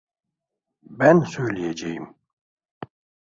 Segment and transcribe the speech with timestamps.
[0.89, 2.15] Ben söyleyeceğim.